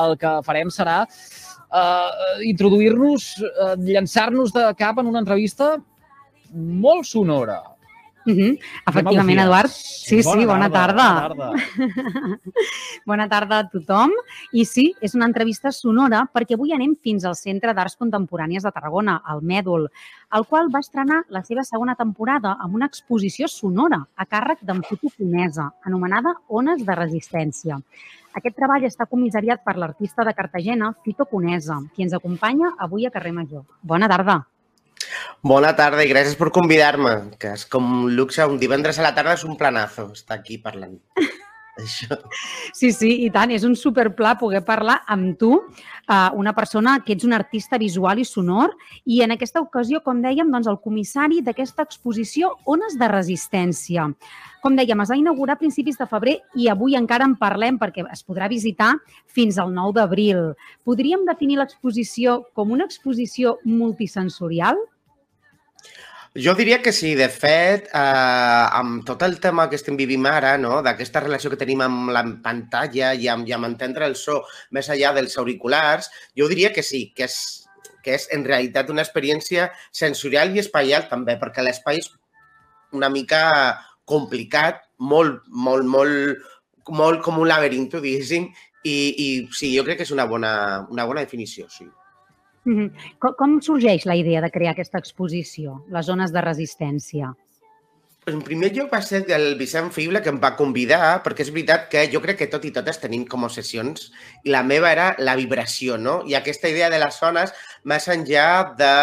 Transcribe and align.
el 0.00 0.16
que 0.20 0.32
farem 0.46 0.70
serà 0.72 1.02
uh, 1.04 2.40
introduir-nos, 2.48 3.28
uh, 3.42 3.74
llançar-nos 3.76 4.54
de 4.54 4.68
cap 4.78 5.00
en 5.02 5.10
una 5.10 5.20
entrevista 5.24 5.74
molt 6.52 7.08
sonora. 7.08 7.60
Uh 8.24 8.32
-huh. 8.32 8.58
Efectivament, 8.86 9.40
Eduard. 9.40 9.70
Sí, 9.70 10.22
bona 10.22 10.40
sí, 10.40 10.46
bona 10.46 10.70
tarda. 10.70 11.06
tarda. 11.20 11.46
Bona 11.46 11.56
tarda. 11.56 12.38
bona 13.06 13.28
tarda 13.28 13.58
a 13.58 13.68
tothom. 13.68 14.10
I 14.52 14.64
sí, 14.64 14.94
és 15.00 15.14
una 15.14 15.26
entrevista 15.26 15.72
sonora 15.72 16.28
perquè 16.32 16.54
avui 16.54 16.72
anem 16.72 16.96
fins 17.02 17.24
al 17.24 17.34
Centre 17.34 17.74
d'Arts 17.74 17.96
Contemporànies 17.98 18.62
de 18.62 18.70
Tarragona, 18.70 19.22
al 19.24 19.42
Mèdol, 19.42 19.88
el 20.36 20.46
qual 20.46 20.68
va 20.74 20.80
estrenar 20.80 21.24
la 21.28 21.42
seva 21.42 21.62
segona 21.64 21.94
temporada 21.94 22.56
amb 22.60 22.74
una 22.74 22.86
exposició 22.86 23.48
sonora 23.48 24.06
a 24.16 24.26
càrrec 24.26 24.58
d'en 24.62 24.82
Futu 24.82 25.08
Conesa, 25.16 25.72
anomenada 25.84 26.34
Ones 26.48 26.84
de 26.86 26.94
Resistència. 26.94 27.80
Aquest 28.32 28.56
treball 28.56 28.84
està 28.88 29.04
comissariat 29.04 29.60
per 29.64 29.76
l'artista 29.76 30.24
de 30.24 30.32
Cartagena, 30.32 30.94
Fito 31.04 31.26
Conesa, 31.28 31.82
qui 31.94 32.06
ens 32.06 32.14
acompanya 32.16 32.72
avui 32.78 33.04
a 33.06 33.10
Carrer 33.10 33.32
Major. 33.32 33.66
Bona 33.82 34.08
tarda. 34.08 34.46
Bona 35.42 35.74
tarda 35.78 36.04
i 36.04 36.10
gràcies 36.10 36.36
per 36.38 36.52
convidar-me, 36.54 37.14
que 37.38 37.54
és 37.56 37.64
com 37.68 37.88
un 38.04 38.16
luxe, 38.16 38.44
un 38.46 38.60
divendres 38.60 38.98
a 38.98 39.06
la 39.06 39.14
tarda 39.16 39.38
és 39.38 39.46
un 39.48 39.58
planazo 39.60 40.10
estar 40.14 40.38
aquí 40.38 40.58
parlant. 40.62 40.98
Això. 41.80 42.18
Sí, 42.76 42.90
sí, 42.92 43.10
i 43.24 43.30
tant. 43.32 43.50
És 43.54 43.64
un 43.64 43.72
superpla 43.78 44.34
poder 44.40 44.60
parlar 44.66 44.98
amb 45.08 45.38
tu, 45.40 45.54
uh, 45.56 46.28
una 46.36 46.52
persona 46.52 46.98
que 47.04 47.14
ets 47.16 47.24
un 47.24 47.32
artista 47.32 47.78
visual 47.80 48.20
i 48.20 48.26
sonor, 48.28 48.74
i 49.08 49.22
en 49.24 49.32
aquesta 49.32 49.62
ocasió, 49.64 50.02
com 50.04 50.20
dèiem, 50.20 50.50
doncs, 50.52 50.68
el 50.68 50.78
comissari 50.84 51.40
d'aquesta 51.40 51.86
exposició 51.88 52.52
Ones 52.68 52.98
de 53.00 53.08
Resistència. 53.08 54.10
Com 54.62 54.76
dèiem, 54.76 55.00
es 55.02 55.10
va 55.10 55.18
inaugurar 55.18 55.56
a 55.56 55.62
principis 55.62 55.96
de 55.98 56.06
febrer 56.06 56.36
i 56.54 56.68
avui 56.70 56.94
encara 56.94 57.26
en 57.26 57.34
parlem 57.40 57.80
perquè 57.80 58.04
es 58.12 58.22
podrà 58.22 58.46
visitar 58.52 58.92
fins 59.26 59.58
al 59.58 59.72
9 59.74 59.96
d'abril. 59.96 60.52
Podríem 60.84 61.24
definir 61.26 61.58
l'exposició 61.58 62.42
com 62.54 62.70
una 62.76 62.84
exposició 62.84 63.56
multisensorial? 63.64 64.76
Jo 66.34 66.54
diria 66.56 66.80
que 66.80 66.92
sí. 66.92 67.14
De 67.14 67.28
fet, 67.28 67.90
eh, 67.92 68.66
amb 68.80 69.04
tot 69.04 69.22
el 69.22 69.38
tema 69.40 69.68
que 69.68 69.76
estem 69.76 69.98
vivint 70.00 70.24
ara, 70.26 70.56
no? 70.58 70.80
d'aquesta 70.82 71.20
relació 71.20 71.50
que 71.52 71.60
tenim 71.60 71.82
amb 71.84 72.08
la 72.14 72.24
pantalla 72.44 73.12
i 73.12 73.28
amb, 73.28 73.48
i 73.48 73.52
amb 73.52 73.68
entendre 73.68 74.08
el 74.08 74.16
so 74.16 74.40
més 74.70 74.88
enllà 74.88 75.12
dels 75.18 75.36
auriculars, 75.36 76.08
jo 76.38 76.48
diria 76.48 76.72
que 76.72 76.82
sí, 76.82 77.10
que 77.16 77.28
és, 77.28 77.36
que 78.02 78.16
és 78.16 78.28
en 78.32 78.46
realitat 78.48 78.88
una 78.90 79.04
experiència 79.04 79.68
sensorial 79.92 80.56
i 80.56 80.64
espaial 80.64 81.08
també, 81.12 81.36
perquè 81.36 81.64
l'espai 81.64 82.00
és 82.00 82.08
una 82.96 83.12
mica 83.12 83.44
complicat, 84.08 84.80
molt, 84.98 85.42
molt, 85.48 85.84
molt, 85.84 86.52
molt 86.88 87.22
com 87.22 87.44
un 87.44 87.48
laberinto, 87.48 88.00
diguéssim, 88.00 88.48
i, 88.84 88.96
i 88.96 89.26
sí, 89.52 89.76
jo 89.76 89.84
crec 89.84 90.00
que 90.00 90.08
és 90.08 90.16
una 90.16 90.24
bona, 90.24 90.54
una 90.90 91.04
bona 91.04 91.28
definició, 91.28 91.68
sí. 91.68 91.92
Mm 92.64 92.78
-hmm. 92.78 92.90
com, 93.18 93.34
com 93.38 93.60
sorgeix 93.60 94.06
la 94.06 94.16
idea 94.16 94.40
de 94.40 94.50
crear 94.50 94.72
aquesta 94.72 94.98
exposició, 94.98 95.84
les 95.90 96.06
zones 96.06 96.32
de 96.32 96.40
resistència? 96.40 97.34
En 98.30 98.38
primer 98.46 98.68
lloc 98.70 98.92
va 98.92 99.00
ser 99.02 99.24
el 99.34 99.56
Vicent 99.58 99.88
Fible 99.90 100.20
que 100.22 100.30
em 100.30 100.36
va 100.42 100.52
convidar, 100.54 101.24
perquè 101.24 101.42
és 101.42 101.50
veritat 101.50 101.88
que 101.90 102.04
jo 102.12 102.20
crec 102.22 102.36
que 102.38 102.46
tot 102.52 102.64
i 102.64 102.70
totes 102.70 103.00
tenim 103.02 103.24
com 103.26 103.48
sessions 103.50 104.12
i 104.44 104.52
la 104.54 104.62
meva 104.62 104.92
era 104.92 105.16
la 105.18 105.34
vibració, 105.34 105.96
no? 105.98 106.22
I 106.30 106.36
aquesta 106.38 106.70
idea 106.70 106.90
de 106.92 107.00
les 107.02 107.18
zones 107.18 107.50
més 107.88 108.06
enllà 108.12 108.46
de, 108.78 108.94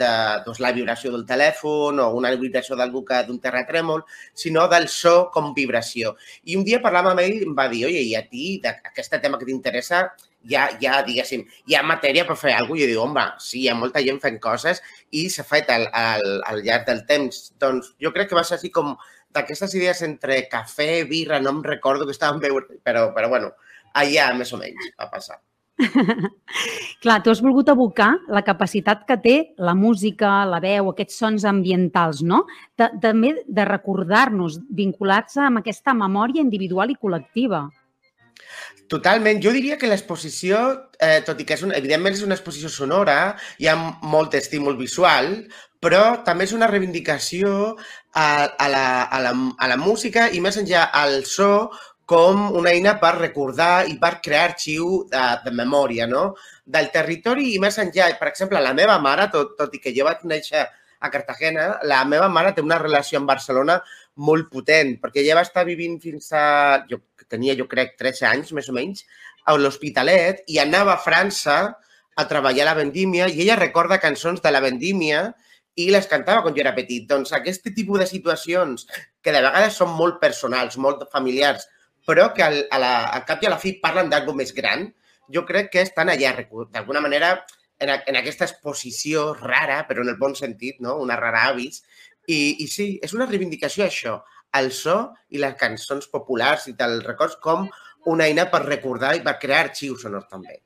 de 0.00 0.10
doncs, 0.44 0.60
la 0.60 0.72
vibració 0.76 1.12
del 1.14 1.24
telèfon 1.28 2.00
o 2.04 2.08
una 2.18 2.32
vibració 2.36 2.76
d'algú 2.76 3.02
que 3.08 3.22
d'un 3.26 3.40
terratrèmol, 3.40 4.04
sinó 4.34 4.66
del 4.68 4.88
so 4.92 5.30
com 5.34 5.54
vibració. 5.56 6.14
I 6.44 6.58
un 6.60 6.64
dia 6.66 6.82
parlant 6.84 7.12
amb 7.12 7.22
ell 7.24 7.38
em 7.46 7.54
va 7.56 7.68
dir, 7.72 7.86
oye, 7.88 8.02
i 8.04 8.14
a 8.18 8.24
ti, 8.28 8.58
d'aquest 8.64 9.16
tema 9.22 9.40
que 9.40 9.48
t'interessa, 9.48 10.04
ja, 10.48 10.68
ja, 10.80 11.00
diguéssim, 11.06 11.44
hi 11.66 11.76
ha 11.76 11.82
matèria 11.86 12.26
per 12.28 12.36
fer 12.36 12.54
alguna 12.54 12.66
cosa. 12.68 12.78
I 12.78 12.84
jo 12.84 12.90
dic, 12.92 13.02
home, 13.02 13.26
sí, 13.42 13.62
hi 13.62 13.68
ha 13.72 13.76
molta 13.78 14.02
gent 14.04 14.20
fent 14.22 14.38
coses 14.42 14.82
i 15.10 15.28
s'ha 15.32 15.44
fet 15.48 15.70
al, 15.74 15.88
al, 15.92 16.26
al 16.50 16.62
llarg 16.66 16.86
del 16.88 17.04
temps. 17.08 17.40
Doncs 17.60 17.94
jo 18.02 18.12
crec 18.14 18.30
que 18.30 18.38
va 18.38 18.44
ser 18.46 18.58
així 18.58 18.70
com 18.74 18.94
d'aquestes 19.34 19.74
idees 19.76 20.04
entre 20.06 20.42
cafè, 20.52 21.04
birra, 21.08 21.40
no 21.40 21.56
em 21.56 21.64
recordo 21.64 22.06
que 22.06 22.16
estàvem 22.16 22.40
veure, 22.44 22.80
però, 22.84 23.08
però 23.16 23.28
bueno, 23.32 23.52
allà 23.98 24.32
més 24.36 24.52
o 24.52 24.60
menys 24.60 24.92
va 25.00 25.10
passar. 25.12 25.40
Clar, 27.02 27.18
tu 27.22 27.30
has 27.30 27.40
volgut 27.44 27.68
abocar 27.70 28.10
la 28.34 28.42
capacitat 28.46 29.04
que 29.08 29.16
té 29.22 29.36
la 29.62 29.74
música, 29.78 30.42
la 30.50 30.58
veu, 30.62 30.90
aquests 30.90 31.18
sons 31.22 31.46
ambientals, 31.48 32.24
no? 32.26 32.44
També 32.76 33.34
de 33.46 33.66
recordar-nos, 33.68 34.58
vinculats 34.74 35.38
amb 35.42 35.62
aquesta 35.62 35.94
memòria 35.94 36.42
individual 36.42 36.90
i 36.90 36.98
col·lectiva. 36.98 37.68
Totalment. 38.88 39.42
Jo 39.44 39.52
diria 39.52 39.76
que 39.76 39.88
l'exposició, 39.90 40.58
eh, 40.98 41.20
tot 41.26 41.40
i 41.40 41.44
que 41.44 41.58
és 41.58 41.62
un, 41.66 41.74
evidentment 41.76 42.14
és 42.16 42.24
una 42.24 42.38
exposició 42.38 42.70
sonora, 42.72 43.36
hi 43.60 43.68
ha 43.68 43.76
molt 43.76 44.34
estímul 44.38 44.78
visual, 44.78 45.34
però 45.78 46.24
també 46.24 46.48
és 46.48 46.54
una 46.56 46.66
reivindicació 46.70 47.76
a, 48.14 48.48
a, 48.48 48.68
la, 48.72 48.86
a, 49.04 49.20
la, 49.22 49.34
a 49.58 49.68
la 49.68 49.76
música 49.78 50.30
i 50.32 50.40
més 50.40 50.56
enllà 50.58 50.88
al 51.02 51.20
so 51.28 51.68
com 52.08 52.46
una 52.56 52.72
eina 52.72 52.94
per 53.02 53.12
recordar 53.18 53.84
i 53.90 53.98
per 54.00 54.14
crear 54.24 54.46
arxiu 54.48 55.02
de, 55.12 55.24
de 55.44 55.52
memòria 55.52 56.06
no? 56.08 56.22
del 56.64 56.88
territori 56.94 57.52
i 57.52 57.60
més 57.60 57.76
enllà. 57.82 58.08
Per 58.16 58.30
exemple, 58.30 58.62
la 58.64 58.72
meva 58.76 58.96
mare, 59.04 59.28
tot, 59.34 59.52
tot 59.58 59.74
i 59.76 59.80
que 59.82 59.92
jo 59.96 60.08
vaig 60.08 60.24
néixer 60.24 60.64
a 60.98 61.10
Cartagena, 61.12 61.68
la 61.86 62.00
meva 62.08 62.30
mare 62.32 62.54
té 62.56 62.64
una 62.64 62.80
relació 62.80 63.20
amb 63.20 63.28
Barcelona 63.30 63.76
molt 64.24 64.48
potent, 64.50 64.96
perquè 65.02 65.22
ella 65.22 65.36
va 65.38 65.46
estar 65.46 65.66
vivint 65.68 66.00
fins 66.02 66.32
a... 66.32 66.44
Jo 66.90 67.02
tenia, 67.28 67.52
jo 67.58 67.68
crec, 67.68 67.92
13 68.00 68.24
anys, 68.24 68.54
més 68.56 68.70
o 68.72 68.74
menys, 68.74 69.04
a 69.44 69.52
l'Hospitalet 69.56 70.46
i 70.48 70.56
anava 70.62 70.94
a 70.94 71.02
França 71.04 71.58
a 72.18 72.24
treballar 72.30 72.64
a 72.64 72.70
la 72.70 72.78
vendímia 72.80 73.28
i 73.28 73.42
ella 73.44 73.58
recorda 73.60 74.00
cançons 74.00 74.40
de 74.40 74.50
la 74.50 74.62
vendímia 74.64 75.26
i 75.78 75.90
les 75.92 76.08
cantava 76.10 76.42
quan 76.42 76.56
jo 76.56 76.64
era 76.64 76.74
petit. 76.74 77.04
Doncs 77.06 77.36
aquest 77.36 77.68
tipus 77.68 78.00
de 78.00 78.08
situacions 78.08 78.88
que 79.22 79.34
de 79.34 79.44
vegades 79.44 79.76
són 79.76 79.92
molt 79.94 80.18
personals, 80.24 80.80
molt 80.80 81.04
familiars, 81.12 81.68
però 82.08 82.30
que 82.32 82.42
al, 82.42 82.62
a 82.72 82.80
la, 82.80 82.92
al 83.12 83.26
cap 83.28 83.42
i 83.44 83.48
a 83.48 83.52
la 83.52 83.60
fi 83.60 83.74
parlen 83.82 84.08
d'algú 84.08 84.32
més 84.36 84.54
gran, 84.56 84.86
jo 85.34 85.44
crec 85.48 85.68
que 85.74 85.84
estan 85.84 86.08
allà, 86.08 86.32
d'alguna 86.72 87.02
manera, 87.04 87.34
en, 87.78 87.92
a, 87.92 87.98
en 88.08 88.16
aquesta 88.16 88.48
exposició 88.48 89.34
rara, 89.36 89.82
però 89.88 90.02
en 90.04 90.12
el 90.14 90.16
bon 90.20 90.34
sentit, 90.38 90.80
no? 90.84 90.96
una 91.04 91.18
rara 91.20 91.44
avis. 91.52 91.82
I, 92.28 92.64
I 92.64 92.66
sí, 92.68 92.88
és 93.04 93.14
una 93.16 93.28
reivindicació 93.28 93.84
això, 93.84 94.18
el 94.58 94.72
so 94.72 94.96
i 95.28 95.40
les 95.42 95.54
cançons 95.60 96.08
populars 96.12 96.66
i 96.70 96.74
te'l 96.78 97.02
records 97.04 97.36
com 97.44 97.68
una 98.08 98.28
eina 98.28 98.48
per 98.48 98.64
recordar 98.64 99.14
i 99.16 99.22
per 99.24 99.36
crear 99.42 99.66
arxius 99.66 100.06
sonors 100.06 100.28
també. 100.32 100.62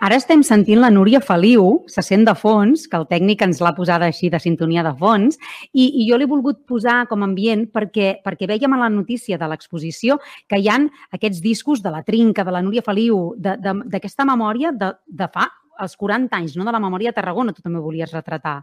Ara 0.00 0.16
estem 0.16 0.42
sentint 0.46 0.80
la 0.80 0.90
Núria 0.90 1.20
Feliu, 1.20 1.84
se 1.90 2.02
sent 2.04 2.24
de 2.28 2.34
fons, 2.38 2.86
que 2.88 2.96
el 2.96 3.06
tècnic 3.10 3.42
ens 3.44 3.60
l'ha 3.64 3.74
posada 3.76 4.08
així 4.08 4.30
de 4.32 4.40
sintonia 4.40 4.84
de 4.86 4.94
fons, 4.96 5.38
i, 5.72 5.88
i 6.02 6.08
jo 6.08 6.18
l'he 6.18 6.28
volgut 6.30 6.62
posar 6.68 7.02
com 7.10 7.22
a 7.22 7.28
ambient 7.28 7.66
perquè, 7.74 8.14
perquè 8.24 8.48
veiem 8.48 8.74
a 8.74 8.82
la 8.84 8.90
notícia 8.92 9.38
de 9.38 9.50
l'exposició 9.50 10.18
que 10.48 10.60
hi 10.60 10.70
han 10.72 10.88
aquests 11.12 11.42
discos 11.44 11.84
de 11.84 11.92
la 11.92 12.02
Trinca, 12.06 12.46
de 12.46 12.54
la 12.54 12.64
Núria 12.64 12.84
Feliu, 12.86 13.34
d'aquesta 13.38 14.26
memòria 14.28 14.72
de, 14.72 14.94
de 15.06 15.28
fa 15.32 15.48
els 15.78 15.94
40 15.96 16.34
anys, 16.34 16.56
no 16.56 16.66
de 16.66 16.74
la 16.74 16.82
memòria 16.82 17.12
de 17.12 17.20
Tarragona, 17.20 17.54
tu 17.54 17.62
també 17.62 17.82
volies 17.82 18.12
retratar. 18.14 18.60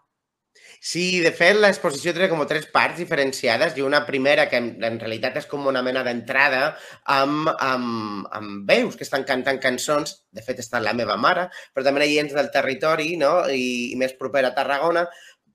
Sí, 0.86 1.20
de 1.24 1.32
fet, 1.34 1.58
l'exposició 1.58 2.12
té 2.14 2.28
com 2.30 2.44
tres 2.46 2.68
parts 2.74 3.00
diferenciades 3.02 3.74
i 3.74 3.82
una 3.82 4.04
primera 4.06 4.44
que 4.52 4.60
en, 4.62 4.68
en 4.86 5.00
realitat 5.02 5.40
és 5.42 5.48
com 5.50 5.66
una 5.66 5.82
mena 5.82 6.04
d'entrada 6.06 6.76
amb, 7.16 7.50
amb, 7.56 8.28
amb 8.38 8.70
veus 8.70 8.94
que 9.00 9.06
estan 9.08 9.26
cantant 9.26 9.58
cançons. 9.64 10.14
De 10.30 10.44
fet, 10.46 10.62
està 10.62 10.82
la 10.84 10.94
meva 10.94 11.18
mare, 11.18 11.48
però 11.74 11.88
també 11.88 12.06
hi 12.06 12.20
gent 12.20 12.30
del 12.36 12.52
territori 12.54 13.16
no? 13.18 13.34
I, 13.50 13.96
i 13.96 13.98
més 13.98 14.14
propera 14.20 14.54
a 14.54 14.58
Tarragona. 14.60 15.08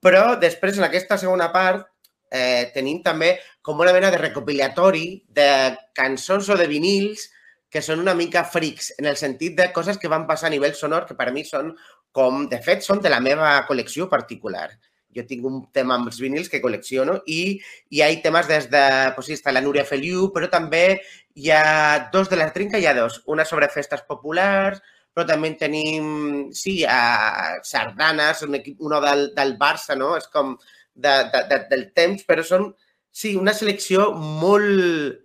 Però 0.03 0.35
després, 0.41 0.81
en 0.81 0.89
aquesta 0.89 1.17
segona 1.21 1.47
part, 1.55 1.87
eh, 2.27 2.67
tenim 2.75 2.99
també 3.07 3.37
com 3.63 3.79
una 3.79 3.95
mena 3.95 4.11
de 4.11 4.19
recopilatori 4.19 5.05
de 5.29 5.49
cançons 5.95 6.51
o 6.51 6.59
de 6.59 6.67
vinils 6.67 7.29
que 7.71 7.79
són 7.79 8.03
una 8.03 8.19
mica 8.19 8.43
frics, 8.43 8.91
en 8.99 9.07
el 9.07 9.15
sentit 9.15 9.55
de 9.55 9.71
coses 9.71 9.95
que 9.97 10.11
van 10.11 10.27
passar 10.27 10.51
a 10.51 10.55
nivell 10.57 10.75
sonor 10.75 11.07
que 11.07 11.15
per 11.15 11.31
mi 11.31 11.47
són 11.47 11.71
com, 12.11 12.49
de 12.51 12.59
fet, 12.59 12.83
són 12.83 12.99
de 12.99 13.11
la 13.13 13.23
meva 13.23 13.53
col·lecció 13.69 14.11
particular 14.11 14.67
jo 15.15 15.25
tinc 15.27 15.45
un 15.47 15.59
tema 15.75 15.97
amb 15.97 16.09
els 16.11 16.19
vinils 16.21 16.49
que 16.49 16.61
col·lecciono 16.63 17.19
i 17.27 17.41
hi 17.89 18.01
ha 18.01 18.09
temes 18.23 18.47
des 18.49 18.69
de, 18.71 18.83
pues 19.15 19.27
sí, 19.27 19.35
està 19.37 19.53
la 19.53 19.63
Núria 19.63 19.85
Feliu, 19.87 20.29
però 20.35 20.49
també 20.51 21.01
hi 21.35 21.51
ha 21.51 22.09
dos 22.13 22.29
de 22.29 22.39
la 22.39 22.51
trinca, 22.53 22.79
hi 22.79 22.87
ha 22.87 22.95
dos. 22.97 23.21
Una 23.31 23.45
sobre 23.45 23.69
festes 23.73 24.03
populars, 24.07 24.81
però 25.13 25.25
també 25.27 25.51
tenim, 25.59 26.51
sí, 26.55 26.81
a 26.87 27.59
sardanes, 27.67 28.43
un 28.47 28.55
equip, 28.61 28.79
uno 28.79 29.01
del, 29.03 29.27
del 29.35 29.57
Barça, 29.59 29.97
no? 29.99 30.15
És 30.17 30.29
com 30.31 30.55
de, 30.93 31.15
de, 31.33 31.43
de, 31.49 31.59
del 31.71 31.89
temps, 31.97 32.23
però 32.27 32.45
són, 32.47 32.69
sí, 33.11 33.35
una 33.35 33.53
selecció 33.57 34.11
molt, 34.15 35.19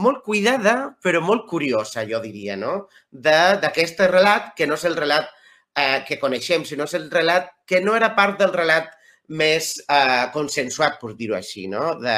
molt 0.00 0.22
cuidada, 0.24 0.76
però 1.04 1.20
molt 1.24 1.44
curiosa, 1.50 2.06
jo 2.08 2.22
diria, 2.24 2.56
no? 2.56 2.86
D'aquest 3.10 4.00
relat, 4.08 4.54
que 4.56 4.68
no 4.68 4.80
és 4.80 4.86
el 4.88 4.96
relat 4.96 5.28
eh, 5.76 6.04
que 6.08 6.20
coneixem, 6.20 6.64
sinó 6.64 6.88
és 6.88 6.96
el 6.98 7.10
relat 7.12 7.52
que 7.68 7.82
no 7.84 7.96
era 7.96 8.14
part 8.16 8.40
del 8.40 8.54
relat 8.54 8.94
més 9.28 9.74
eh, 9.84 10.24
consensuat, 10.32 10.98
per 11.00 11.14
dir-ho 11.18 11.36
així, 11.38 11.66
no? 11.70 11.92
De... 12.00 12.16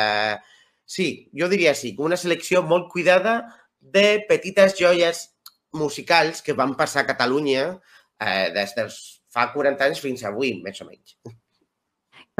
Sí, 0.90 1.30
jo 1.36 1.46
diria 1.50 1.74
sí, 1.78 1.92
una 2.02 2.18
selecció 2.18 2.64
molt 2.66 2.88
cuidada 2.90 3.40
de 3.80 4.24
petites 4.28 4.74
joies 4.78 5.28
musicals 5.72 6.42
que 6.42 6.56
van 6.58 6.74
passar 6.78 7.04
a 7.04 7.10
Catalunya 7.12 7.66
eh, 7.70 8.50
des 8.54 8.74
dels 8.74 8.98
fa 9.30 9.46
40 9.52 9.86
anys 9.86 10.02
fins 10.02 10.24
avui, 10.26 10.56
més 10.64 10.82
o 10.82 10.88
menys. 10.88 11.14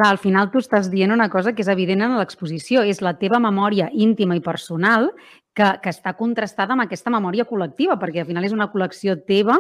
Clar, 0.01 0.09
al 0.11 0.19
final 0.23 0.51
tu 0.51 0.61
estàs 0.63 0.89
dient 0.91 1.13
una 1.15 1.29
cosa 1.31 1.53
que 1.55 1.63
és 1.63 1.71
evident 1.71 2.03
en 2.07 2.17
l'exposició, 2.19 2.83
és 2.83 3.03
la 3.05 3.15
teva 3.21 3.41
memòria 3.43 3.91
íntima 3.93 4.37
i 4.39 4.43
personal 4.43 5.11
que, 5.57 5.67
que 5.83 5.91
està 5.91 6.13
contrastada 6.19 6.75
amb 6.75 6.85
aquesta 6.85 7.13
memòria 7.13 7.47
col·lectiva, 7.49 7.97
perquè 8.01 8.23
al 8.23 8.29
final 8.29 8.47
és 8.47 8.55
una 8.55 8.69
col·lecció 8.73 9.17
teva 9.27 9.57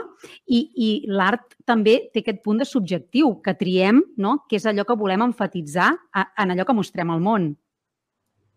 i, 0.46 0.60
i 0.74 0.90
l'art 1.10 1.56
també 1.68 1.96
té 2.14 2.22
aquest 2.22 2.44
punt 2.44 2.62
de 2.62 2.68
subjectiu, 2.68 3.36
que 3.44 3.56
triem, 3.58 4.02
no? 4.16 4.38
que 4.48 4.60
és 4.60 4.68
allò 4.70 4.86
que 4.86 4.98
volem 4.98 5.26
enfatitzar 5.26 5.90
en 6.14 6.54
allò 6.54 6.66
que 6.68 6.76
mostrem 6.76 7.10
al 7.10 7.24
món. 7.24 7.50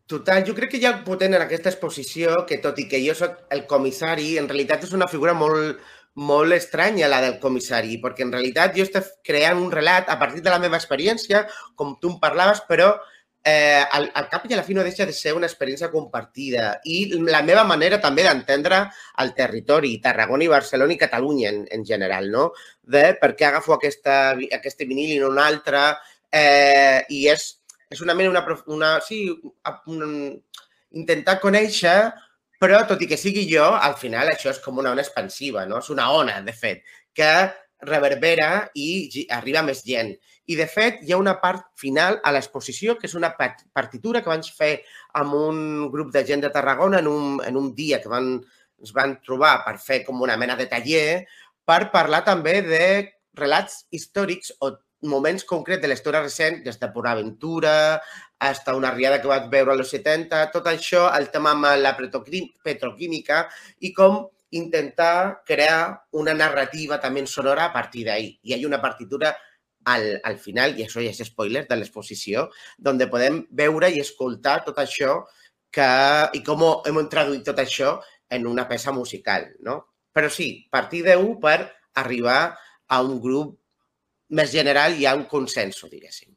Total, 0.10 0.44
jo 0.46 0.54
crec 0.54 0.74
que 0.74 0.80
hi 0.82 0.86
ha 0.86 0.98
potent 1.06 1.34
en 1.34 1.46
aquesta 1.46 1.72
exposició 1.72 2.44
que, 2.48 2.60
tot 2.62 2.80
i 2.82 2.90
que 2.92 3.00
jo 3.02 3.16
sóc 3.18 3.46
el 3.56 3.64
comissari, 3.70 4.34
en 4.38 4.50
realitat 4.52 4.84
és 4.84 4.92
una 4.94 5.08
figura 5.08 5.34
molt, 5.34 5.80
molt 6.20 6.54
estranya 6.54 7.08
la 7.10 7.22
del 7.24 7.40
comissari, 7.42 7.96
perquè 8.04 8.26
en 8.28 8.34
realitat 8.36 8.76
jo 8.78 8.84
estic 8.86 9.08
creant 9.26 9.62
un 9.64 9.72
relat 9.72 10.12
a 10.12 10.20
partir 10.20 10.44
de 10.44 10.52
la 10.52 10.60
meva 10.62 10.78
experiència, 10.78 11.46
com 11.80 11.96
tu 12.02 12.12
em 12.12 12.20
parlaves, 12.22 12.62
però 12.68 12.92
eh, 13.44 13.84
al, 13.92 14.10
al 14.16 14.30
cap 14.32 14.46
i 14.48 14.54
a 14.54 14.58
la 14.58 14.64
fi 14.64 14.76
no 14.76 14.84
deixa 14.86 15.06
de 15.06 15.14
ser 15.16 15.34
una 15.36 15.48
experiència 15.50 15.92
compartida 15.92 16.78
i 16.88 17.20
la 17.28 17.42
meva 17.44 17.66
manera 17.68 18.00
també 18.02 18.24
d'entendre 18.24 18.80
el 19.24 19.34
territori, 19.36 19.98
Tarragona 20.04 20.46
i 20.46 20.52
Barcelona 20.54 20.96
i 20.96 21.02
Catalunya 21.02 21.52
en, 21.52 21.64
en 21.78 21.86
general, 21.86 22.32
no? 22.32 22.46
De 22.84 23.10
per 23.20 23.34
què 23.36 23.50
agafo 23.50 23.76
aquesta, 23.76 24.38
aquest 24.60 24.86
vinil 24.88 25.18
i 25.18 25.20
no 25.22 25.32
un 25.34 25.42
altre, 25.44 25.84
eh, 26.32 27.04
i 27.10 27.26
és, 27.32 27.50
és 27.92 28.02
una 28.02 28.16
mena, 28.16 28.32
una, 28.32 28.60
una, 28.78 28.94
sí, 29.04 29.26
un, 29.92 30.30
intentar 30.94 31.42
conèixer 31.44 31.98
però, 32.64 32.86
tot 32.88 33.02
i 33.04 33.10
que 33.10 33.20
sigui 33.20 33.44
jo, 33.50 33.66
al 33.76 33.98
final 34.00 34.30
això 34.32 34.48
és 34.54 34.62
com 34.64 34.78
una 34.80 34.94
ona 34.96 35.04
expansiva, 35.04 35.66
no? 35.68 35.82
És 35.84 35.90
una 35.92 36.08
ona, 36.16 36.38
de 36.46 36.54
fet, 36.56 36.86
que 37.12 37.32
reverbera 37.84 38.70
i 38.80 39.26
arriba 39.36 39.66
més 39.68 39.84
gent. 39.84 40.14
I, 40.46 40.58
de 40.60 40.68
fet, 40.68 41.00
hi 41.04 41.14
ha 41.14 41.20
una 41.22 41.38
part 41.40 41.70
final 41.80 42.20
a 42.24 42.34
l'exposició, 42.36 42.98
que 43.00 43.08
és 43.08 43.16
una 43.16 43.32
partitura 43.38 44.22
que 44.22 44.32
vaig 44.32 44.50
fer 44.58 44.74
amb 45.20 45.38
un 45.40 45.62
grup 45.94 46.12
de 46.12 46.26
gent 46.28 46.44
de 46.44 46.52
Tarragona 46.52 47.00
en 47.00 47.08
un, 47.08 47.38
en 47.46 47.60
un 47.60 47.72
dia 47.78 48.02
que 48.04 48.12
van, 48.12 48.36
ens 48.84 48.96
van 48.96 49.18
trobar 49.24 49.62
per 49.64 49.78
fer 49.80 50.02
com 50.08 50.22
una 50.22 50.36
mena 50.38 50.58
de 50.60 50.68
taller, 50.72 51.24
per 51.64 51.94
parlar 51.94 52.24
també 52.28 52.60
de 52.66 52.88
relats 53.40 53.86
històrics 53.96 54.52
o 54.60 54.76
moments 55.04 55.44
concrets 55.48 55.82
de 55.84 55.88
la 55.92 55.96
història 55.98 56.24
recent, 56.24 56.62
des 56.64 56.80
de 56.80 56.90
Pura 56.92 57.12
Aventura, 57.12 58.02
hasta 58.40 58.76
una 58.76 58.92
riada 58.92 59.22
que 59.22 59.32
vaig 59.32 59.50
veure 59.52 59.76
als 59.76 59.92
70, 59.96 60.46
tot 60.52 60.68
això, 60.68 61.08
el 61.16 61.30
tema 61.32 61.54
amb 61.56 61.72
la 61.80 61.96
petroquímica 61.96 63.46
i 63.80 63.94
com 63.96 64.26
intentar 64.54 65.44
crear 65.48 66.06
una 66.12 66.34
narrativa 66.38 67.00
també 67.02 67.26
sonora 67.28 67.66
a 67.66 67.74
partir 67.74 68.06
d'ahí. 68.08 68.30
I 68.44 68.54
hi 68.54 68.64
ha 68.64 68.68
una 68.68 68.82
partitura 68.82 69.34
al, 69.86 70.20
al 70.24 70.38
final, 70.42 70.76
i 70.78 70.86
això 70.86 71.02
ja 71.04 71.12
és 71.14 71.24
spoiler 71.28 71.66
de 71.70 71.78
l'exposició, 71.78 72.48
on 72.88 73.02
podem 73.12 73.42
veure 73.52 73.90
i 73.92 74.02
escoltar 74.04 74.62
tot 74.68 74.80
això 74.82 75.22
que, 75.74 75.90
i 76.38 76.44
com 76.46 76.64
hem 76.86 77.02
traduït 77.10 77.46
tot 77.48 77.60
això 77.60 77.98
en 78.34 78.48
una 78.50 78.68
peça 78.70 78.94
musical, 78.96 79.50
no? 79.66 79.80
Però 80.14 80.30
sí, 80.30 80.68
partir 80.72 81.02
d'un 81.08 81.36
per 81.42 81.58
arribar 81.98 82.56
a 82.88 83.02
un 83.02 83.20
grup 83.22 83.58
més 84.34 84.54
general 84.54 84.96
i 85.00 85.06
a 85.06 85.16
un 85.18 85.26
consenso, 85.30 85.90
diguéssim. 85.90 86.32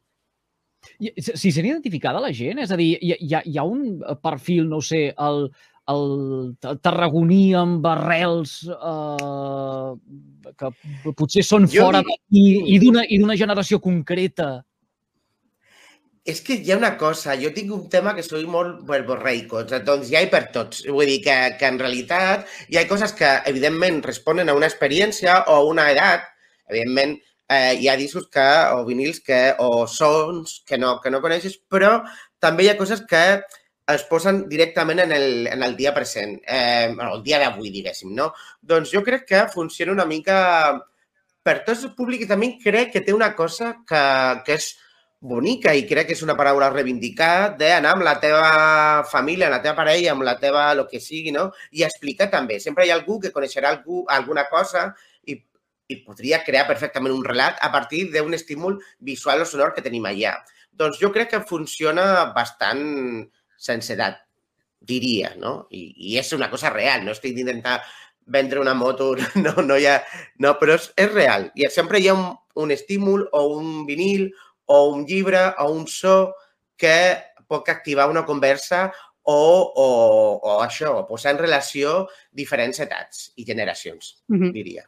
Si 1.19 1.51
sent 1.51 1.67
identificada 1.67 2.23
la 2.23 2.33
gent? 2.33 2.61
És 2.63 2.73
a 2.73 2.79
dir, 2.79 2.95
hi, 3.03 3.17
ha, 3.35 3.43
hi 3.45 3.57
ha 3.59 3.65
un 3.67 3.99
perfil, 4.23 4.69
no 4.71 4.81
sé, 4.85 5.09
el, 5.13 5.49
el 5.93 6.79
tarragoní 6.83 7.55
amb 7.55 7.85
arrels 7.87 8.56
eh, 8.69 9.91
que 10.59 10.73
potser 11.19 11.44
són 11.47 11.69
jo 11.71 11.87
fora 11.87 12.03
d'aquí 12.06 12.47
i 12.75 12.81
d'una 12.83 13.38
generació 13.38 13.79
concreta? 13.83 14.65
És 16.27 16.41
que 16.43 16.56
hi 16.59 16.73
ha 16.75 16.77
una 16.81 16.97
cosa, 16.99 17.37
jo 17.38 17.53
tinc 17.55 17.71
un 17.71 17.85
tema 17.91 18.12
que 18.17 18.23
soy 18.27 18.49
molt 18.50 18.81
verborreicos, 18.88 19.71
doncs 19.87 20.09
hi 20.11 20.17
ha 20.19 20.25
per 20.33 20.49
tots. 20.56 20.83
Vull 20.91 21.06
dir 21.06 21.21
que, 21.23 21.37
que 21.61 21.69
en 21.71 21.79
realitat 21.79 22.49
hi 22.67 22.81
ha 22.81 22.88
coses 22.91 23.15
que 23.15 23.29
evidentment 23.47 24.00
responen 24.03 24.50
a 24.50 24.56
una 24.59 24.67
experiència 24.67 25.44
o 25.47 25.61
a 25.61 25.69
una 25.69 25.85
edat. 25.93 26.27
Evidentment, 26.67 27.15
eh, 27.47 27.77
hi 27.79 27.87
ha 27.87 27.94
discos 28.00 28.27
que, 28.27 28.49
o 28.75 28.83
vinils 28.88 29.23
que, 29.23 29.38
o 29.62 29.87
sons 29.87 30.65
que 30.67 30.81
no, 30.83 30.97
que 31.05 31.15
no 31.15 31.23
coneixes, 31.23 31.61
però 31.71 32.00
també 32.43 32.67
hi 32.67 32.73
ha 32.73 32.79
coses 32.81 33.06
que 33.06 33.23
es 33.94 34.03
posen 34.11 34.49
directament 34.50 35.05
en 35.05 35.12
el, 35.15 35.47
en 35.47 35.62
el 35.62 35.77
dia 35.77 35.93
present, 35.94 36.37
eh, 36.43 36.91
el 36.91 37.23
dia 37.23 37.38
d'avui, 37.43 37.71
diguéssim, 37.71 38.11
no? 38.15 38.33
Doncs 38.61 38.91
jo 38.94 39.03
crec 39.06 39.27
que 39.29 39.44
funciona 39.53 39.94
una 39.94 40.09
mica 40.09 40.38
per 41.47 41.61
tots 41.62 41.85
els 41.87 41.94
públics 41.94 42.27
i 42.27 42.31
també 42.31 42.56
crec 42.62 42.91
que 42.97 43.05
té 43.06 43.15
una 43.15 43.31
cosa 43.38 43.77
que, 43.87 44.03
que 44.47 44.59
és 44.59 44.73
bonica 45.27 45.73
i 45.75 45.87
crec 45.87 46.11
que 46.11 46.17
és 46.19 46.23
una 46.27 46.35
paraula 46.38 46.67
a 46.67 46.75
reivindicar 46.75 47.56
d'anar 47.59 47.94
amb 47.94 48.05
la 48.06 48.17
teva 48.23 49.05
família, 49.11 49.47
amb 49.47 49.56
la 49.56 49.62
teva 49.62 49.79
parella, 49.79 50.12
amb 50.12 50.27
la 50.27 50.37
teva, 50.43 50.67
el 50.75 50.83
que 50.91 51.00
sigui, 51.00 51.33
no? 51.35 51.49
I 51.73 51.87
explicar 51.87 52.29
també. 52.35 52.59
Sempre 52.61 52.87
hi 52.87 52.91
ha 52.91 52.99
algú 52.99 53.21
que 53.23 53.33
coneixerà 53.35 53.71
algú, 53.71 54.05
alguna 54.11 54.49
cosa 54.50 54.91
i 55.87 56.00
podria 56.03 56.43
crear 56.44 56.67
perfectament 56.67 57.15
un 57.15 57.25
relat 57.25 57.59
a 57.62 57.71
partir 57.73 58.06
d'un 58.12 58.35
estímul 58.35 58.81
visual 58.99 59.43
o 59.43 59.49
sonor 59.49 59.73
que 59.75 59.85
tenim 59.85 60.06
allà. 60.09 60.35
Doncs 60.77 60.99
jo 61.00 61.12
crec 61.15 61.31
que 61.33 61.44
funciona 61.49 62.33
bastant 62.37 62.83
sense 63.58 63.93
edat, 63.94 64.19
diria, 64.81 65.35
no? 65.41 65.67
I, 65.70 65.88
i 66.12 66.19
és 66.20 66.32
una 66.37 66.50
cosa 66.53 66.70
real, 66.70 67.05
no 67.05 67.14
estic 67.17 67.38
intentant 67.38 67.82
vendre 68.26 68.61
una 68.61 68.75
moto, 68.75 69.14
no, 69.44 69.55
no 69.62 69.79
hi 69.79 69.87
ha... 69.87 70.00
No, 70.43 70.56
però 70.61 70.76
és, 70.79 70.91
és 70.99 71.12
real. 71.12 71.50
I 71.55 71.70
sempre 71.73 72.00
hi 72.03 72.11
ha 72.11 72.17
un, 72.19 72.29
un 72.62 72.75
estímul 72.75 73.26
o 73.32 73.47
un 73.56 73.87
vinil 73.88 74.29
o 74.67 74.82
un 74.93 75.06
llibre 75.06 75.43
o 75.62 75.70
un 75.73 75.87
so 75.87 76.35
que 76.76 76.97
pot 77.47 77.69
activar 77.70 78.08
una 78.11 78.26
conversa 78.26 78.88
o, 79.26 79.35
o, 79.35 79.87
o 80.43 80.59
això, 80.62 80.93
posar 81.09 81.35
en 81.35 81.41
relació 81.43 82.05
diferents 82.31 82.79
etats 82.82 83.31
i 83.37 83.47
generacions, 83.47 84.23
mm 84.29 84.38
-hmm. 84.38 84.52
diria. 84.52 84.85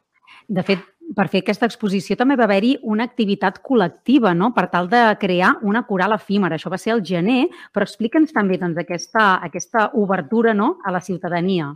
De 0.48 0.62
fet, 0.62 0.84
per 1.16 1.28
fer 1.32 1.42
aquesta 1.42 1.66
exposició 1.68 2.16
també 2.18 2.36
va 2.38 2.46
haver-hi 2.48 2.74
una 2.82 3.06
activitat 3.08 3.60
col·lectiva, 3.64 4.34
no?, 4.36 4.52
per 4.56 4.68
tal 4.72 4.88
de 4.92 5.02
crear 5.20 5.54
una 5.62 5.84
coral 5.88 6.14
efímera. 6.16 6.58
Això 6.58 6.70
va 6.72 6.80
ser 6.80 6.94
el 6.94 7.04
gener, 7.04 7.48
però 7.72 7.86
explica'ns 7.88 8.34
també 8.36 8.58
doncs, 8.60 8.80
aquesta, 8.80 9.28
aquesta 9.44 9.90
obertura 9.94 10.54
no?, 10.54 10.76
a 10.84 10.92
la 10.94 11.00
ciutadania. 11.00 11.72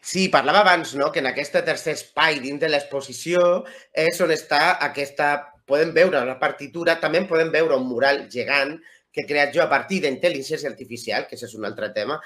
Sí, 0.00 0.28
parlava 0.32 0.62
abans 0.62 0.94
no? 0.94 1.10
que 1.12 1.20
en 1.20 1.26
aquest 1.32 1.58
tercer 1.66 1.96
espai 1.96 2.38
dins 2.40 2.60
de 2.62 2.70
l'exposició 2.70 3.64
és 3.92 4.20
on 4.24 4.34
està 4.34 4.78
aquesta... 4.90 5.52
Podem 5.66 5.88
veure 5.90 6.20
la 6.22 6.36
partitura, 6.38 6.94
també 7.02 7.24
podem 7.26 7.48
veure 7.50 7.74
un 7.74 7.88
mural 7.88 8.20
gegant 8.30 8.76
que 9.10 9.24
he 9.24 9.26
creat 9.26 9.50
jo 9.50 9.64
a 9.64 9.66
partir 9.66 9.98
d'intel·ligència 10.04 10.70
artificial, 10.70 11.24
que 11.26 11.34
és 11.34 11.54
un 11.58 11.66
altre 11.66 11.88
tema, 11.90 12.20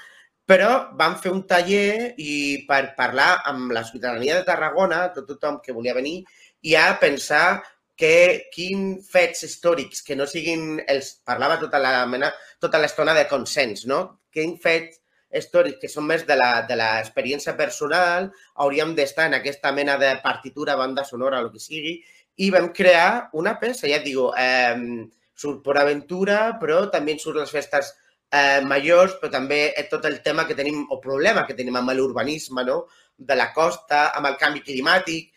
però 0.51 0.71
vam 0.99 1.13
fer 1.15 1.31
un 1.31 1.45
taller 1.47 2.13
i 2.19 2.65
per 2.67 2.89
parlar 2.97 3.37
amb 3.47 3.71
la 3.71 3.85
ciutadania 3.87 4.35
de 4.35 4.43
Tarragona, 4.43 5.05
tot 5.15 5.29
tothom 5.29 5.61
que 5.63 5.71
volia 5.71 5.95
venir, 5.95 6.25
i 6.67 6.75
a 6.75 6.89
pensar 6.99 7.61
que 7.95 8.49
quin 8.51 8.97
fets 9.05 9.45
històrics 9.47 10.03
que 10.03 10.17
no 10.19 10.27
siguin 10.27 10.81
els... 10.91 11.13
Parlava 11.23 11.55
tota 11.61 11.79
la 11.79 11.93
mena, 12.09 12.33
tota 12.59 12.81
l'estona 12.83 13.15
de 13.15 13.23
consens, 13.31 13.85
no? 13.87 14.01
Quin 14.33 14.57
fets 14.59 14.99
històrics 15.39 15.79
que 15.85 15.91
són 15.93 16.09
més 16.09 16.27
de 16.27 16.35
l'experiència 16.35 17.55
personal 17.55 18.27
hauríem 18.59 18.91
d'estar 18.97 19.29
en 19.31 19.37
aquesta 19.39 19.71
mena 19.71 19.95
de 20.01 20.11
partitura, 20.25 20.75
banda 20.75 21.07
sonora, 21.07 21.39
el 21.39 21.51
que 21.53 21.63
sigui, 21.63 21.95
i 22.43 22.51
vam 22.51 22.73
crear 22.75 23.29
una 23.39 23.55
peça, 23.61 23.87
ja 23.87 24.01
et 24.01 24.07
digo, 24.09 24.33
eh, 24.35 25.07
surt 25.31 25.63
per 25.63 25.79
aventura, 25.79 26.57
però 26.59 26.89
també 26.91 27.15
surt 27.19 27.39
les 27.39 27.55
festes 27.55 27.95
eh, 28.31 28.61
majors, 28.65 29.17
però 29.19 29.31
també 29.33 29.61
tot 29.91 30.05
el 30.09 30.21
tema 30.25 30.47
que 30.47 30.55
tenim, 30.55 30.85
o 30.89 30.99
problema 31.03 31.45
que 31.47 31.57
tenim 31.57 31.77
amb 31.79 31.93
l'urbanisme, 31.97 32.63
no? 32.67 32.85
de 33.17 33.35
la 33.37 33.51
costa, 33.53 34.09
amb 34.17 34.31
el 34.31 34.37
canvi 34.41 34.63
climàtic 34.65 35.27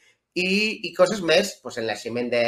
i, 0.40 0.48
i 0.88 0.92
coses 0.96 1.20
més, 1.20 1.58
doncs 1.62 1.82
el 1.82 1.90
naixement 1.90 2.30
de, 2.32 2.44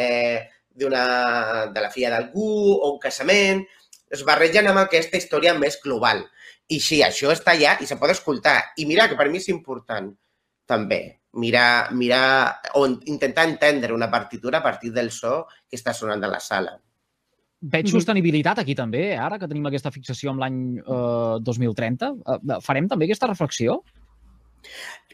una, 0.87 1.67
de 1.75 1.83
la 1.83 1.91
filla 1.93 2.15
d'algú 2.15 2.47
o 2.77 2.93
un 2.95 3.01
casament, 3.03 3.65
es 4.11 4.23
barregen 4.25 4.71
amb 4.71 4.85
aquesta 4.85 5.19
història 5.19 5.55
més 5.59 5.81
global. 5.83 6.25
I 6.73 6.81
sí, 6.83 7.03
això 7.05 7.31
està 7.35 7.53
allà 7.55 7.77
i 7.83 7.87
se 7.87 7.99
pot 8.01 8.11
escoltar. 8.11 8.57
I 8.81 8.87
mira, 8.87 9.07
que 9.11 9.19
per 9.19 9.29
mi 9.31 9.43
és 9.43 9.51
important 9.53 10.09
també 10.67 11.01
mirar, 11.37 11.93
mirar 11.95 12.63
o 12.75 12.87
intentar 12.87 13.47
entendre 13.47 13.95
una 13.95 14.11
partitura 14.11 14.59
a 14.59 14.65
partir 14.65 14.91
del 14.93 15.13
so 15.13 15.45
que 15.69 15.79
està 15.79 15.95
sonant 15.95 16.25
a 16.25 16.33
la 16.33 16.41
sala. 16.41 16.75
Veig 17.61 17.89
sostenibilitat 17.89 18.61
aquí 18.61 18.75
també, 18.77 19.13
eh? 19.15 19.21
ara 19.21 19.39
que 19.41 19.49
tenim 19.49 19.65
aquesta 19.69 19.93
fixació 19.95 20.33
amb 20.33 20.43
l'any 20.45 20.59
eh, 20.83 21.39
2030. 21.47 22.13
Eh, 22.13 22.59
farem 22.65 22.89
també 22.91 23.09
aquesta 23.09 23.31
reflexió? 23.31 23.81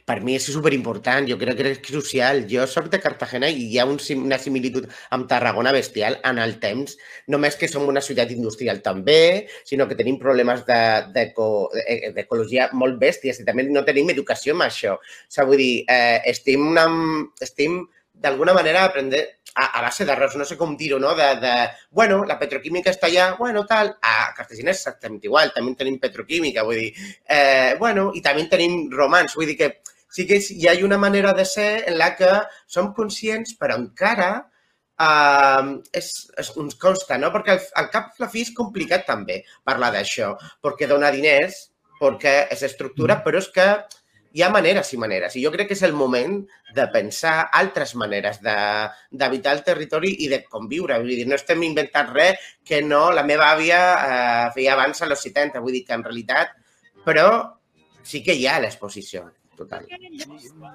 per 0.07 0.19
mi 0.25 0.35
és 0.35 0.47
superimportant, 0.51 1.27
jo 1.31 1.37
crec 1.39 1.59
que 1.59 1.71
és 1.71 1.81
crucial. 1.85 2.43
Jo 2.51 2.67
sóc 2.67 2.89
de 2.93 3.01
Cartagena 3.03 3.49
i 3.49 3.69
hi 3.71 3.79
ha 3.79 3.87
un, 3.89 3.99
una 4.19 4.39
similitud 4.43 4.89
amb 5.15 5.29
Tarragona 5.31 5.73
bestial 5.75 6.19
en 6.29 6.41
el 6.43 6.57
temps, 6.63 6.97
només 7.33 7.57
que 7.59 7.71
som 7.71 7.87
una 7.89 8.03
ciutat 8.05 8.33
industrial 8.35 8.83
també, 8.83 9.47
sinó 9.69 9.87
que 9.89 9.99
tenim 9.99 10.19
problemes 10.19 10.65
d'ecologia 10.67 12.11
de, 12.11 12.13
de, 12.19 12.73
de 12.75 12.81
molt 12.83 12.99
bèsties 13.01 13.41
i 13.41 13.47
també 13.49 13.69
no 13.71 13.87
tenim 13.87 14.11
educació 14.11 14.57
amb 14.57 14.67
això. 14.67 14.99
O 14.99 15.31
sigui, 15.31 15.49
vull 15.53 15.63
dir, 15.63 15.75
eh, 15.87 16.19
estem, 16.35 16.67
una, 16.75 16.89
estem 17.41 17.83
d'alguna 18.23 18.55
manera 18.59 18.85
aprendre 18.89 19.23
a, 19.55 19.79
a 19.79 19.83
base 19.83 20.05
d'errors, 20.09 20.37
no 20.41 20.47
sé 20.49 20.57
com 20.57 20.77
dir-ho, 20.77 20.99
no? 21.03 21.15
De, 21.19 21.29
de, 21.41 21.55
bueno, 21.91 22.23
la 22.29 22.39
petroquímica 22.41 22.93
està 22.93 23.09
allà, 23.09 23.33
bueno, 23.39 23.65
tal. 23.69 23.93
A 24.01 24.33
Cartagena 24.37 24.73
és 24.73 24.81
exactament 24.81 25.21
igual, 25.29 25.53
també 25.55 25.75
tenim 25.79 25.99
petroquímica, 26.03 26.65
vull 26.69 26.81
dir, 26.81 26.93
eh, 27.27 27.75
bueno, 27.81 28.11
i 28.17 28.23
també 28.25 28.47
tenim 28.53 28.87
romans, 28.93 29.37
vull 29.37 29.51
dir 29.51 29.59
que 29.61 29.73
sí 30.13 30.27
que 30.29 30.39
hi 30.41 30.69
ha 30.69 30.77
una 30.85 31.01
manera 31.01 31.33
de 31.33 31.45
ser 31.49 31.85
en 31.89 31.99
la 31.99 32.13
que 32.17 32.31
som 32.67 32.93
conscients, 32.97 33.57
però 33.61 33.79
encara 33.81 34.31
eh, 35.01 35.73
és, 36.01 36.13
és, 36.39 36.55
uns 36.61 36.79
costa, 36.81 37.19
no? 37.21 37.33
Perquè 37.35 37.57
al, 37.57 37.67
al 37.83 37.91
cap 37.93 38.17
la 38.23 38.31
fi 38.33 38.47
és 38.47 38.55
complicat 38.57 39.07
també 39.09 39.43
parlar 39.65 39.93
d'això, 39.95 40.35
perquè 40.65 40.89
dona 40.89 41.13
diners, 41.15 41.69
perquè 42.01 42.37
és 42.51 42.65
estructura, 42.67 43.19
mm. 43.19 43.25
però 43.27 43.43
és 43.43 43.51
que 43.55 43.69
hi 44.33 44.43
ha 44.43 44.51
maneres 44.53 44.93
i 44.95 44.99
maneres. 45.01 45.37
I 45.37 45.45
jo 45.45 45.53
crec 45.53 45.69
que 45.71 45.77
és 45.77 45.85
el 45.87 45.93
moment 45.97 46.39
de 46.77 46.87
pensar 46.95 47.35
altres 47.61 47.95
maneres 48.01 48.41
d'habitar 48.43 49.57
el 49.57 49.63
territori 49.67 50.15
i 50.25 50.31
de 50.33 50.43
conviure. 50.45 50.99
Vull 51.03 51.13
dir, 51.13 51.27
no 51.29 51.37
estem 51.37 51.63
inventant 51.67 52.13
res 52.15 52.41
que 52.65 52.81
no 52.85 53.11
la 53.13 53.27
meva 53.29 53.51
àvia 53.53 53.83
eh, 53.93 54.47
feia 54.57 54.73
abans 54.77 55.05
als 55.05 55.27
70. 55.29 55.61
Vull 55.61 55.77
dir 55.79 55.85
que 55.89 55.99
en 55.99 56.05
realitat, 56.07 56.57
però 57.05 57.29
sí 58.03 58.23
que 58.25 58.37
hi 58.37 58.49
ha 58.49 58.59
l'exposició. 58.63 59.29
Total. 59.57 59.85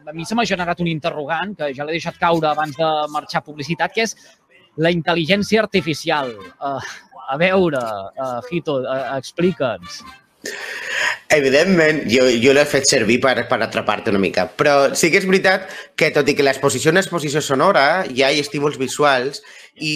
A 0.06 0.14
mi 0.14 0.26
se 0.26 0.36
m'ha 0.38 0.46
generat 0.46 0.80
un 0.84 0.88
interrogant 0.92 1.56
que 1.58 1.72
ja 1.74 1.86
l'he 1.88 1.98
deixat 1.98 2.20
caure 2.22 2.52
abans 2.52 2.78
de 2.78 2.92
marxar 3.10 3.42
a 3.42 3.48
publicitat, 3.48 3.92
que 3.96 4.06
és 4.06 4.14
la 4.78 4.94
intel·ligència 4.94 5.64
artificial. 5.64 6.30
Uh, 6.62 6.78
a 7.28 7.38
veure, 7.42 7.82
uh, 7.82 8.38
Fito, 8.46 8.78
uh, 8.86 9.18
explica'ns. 9.18 10.04
Evidentment, 11.34 12.06
jo, 12.08 12.24
jo 12.42 12.54
l'he 12.56 12.64
fet 12.70 12.88
servir 12.88 13.18
per, 13.24 13.36
per 13.50 13.60
atrapar-te 13.66 14.14
una 14.14 14.22
mica, 14.24 14.48
però 14.48 14.94
sí 14.96 15.10
que 15.12 15.20
és 15.20 15.28
veritat 15.28 15.68
que, 16.00 16.10
tot 16.16 16.30
i 16.32 16.36
que 16.38 16.46
l'exposició 16.46 16.90
és 16.90 16.96
una 16.96 17.04
exposició 17.04 17.44
sonora, 17.44 17.84
hi 18.08 18.24
ha 18.24 18.32
estímuls 18.32 18.80
visuals 18.80 19.42
i, 19.76 19.92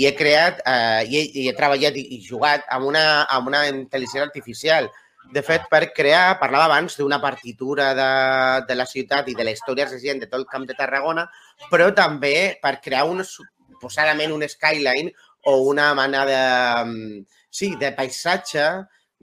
i 0.00 0.04
he 0.08 0.12
creat, 0.18 0.60
eh, 0.66 1.06
i, 1.06 1.16
he, 1.20 1.24
i 1.44 1.46
he 1.48 1.54
treballat 1.56 1.96
i, 2.00 2.04
i 2.16 2.20
jugat 2.26 2.66
amb 2.74 2.90
una, 2.90 3.04
amb 3.30 3.52
una 3.52 3.64
intel·ligència 3.70 4.26
artificial. 4.26 4.90
De 5.32 5.40
fet, 5.46 5.64
per 5.70 5.86
crear, 5.96 6.36
parlava 6.40 6.66
abans 6.68 6.98
d'una 6.98 7.20
partitura 7.22 7.92
de, 7.96 8.08
de 8.68 8.76
la 8.76 8.86
ciutat 8.86 9.30
i 9.30 9.36
de 9.38 9.46
la 9.46 9.54
història 9.54 9.86
recent 9.88 10.20
de 10.20 10.28
tot 10.28 10.42
el 10.42 10.48
camp 10.50 10.66
de 10.68 10.76
Tarragona, 10.76 11.24
però 11.70 11.88
també 11.96 12.58
per 12.62 12.76
crear 12.84 13.06
un, 13.08 13.22
suposadament 13.24 14.34
un 14.34 14.44
skyline 14.48 15.14
o 15.48 15.56
una 15.70 15.92
mena 15.94 16.26
de, 16.28 16.42
sí, 17.50 17.74
de 17.80 17.92
paisatge 17.96 18.66